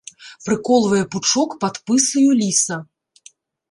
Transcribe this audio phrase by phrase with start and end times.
[0.45, 2.85] Прыколвае пучок пад пысаю ліса.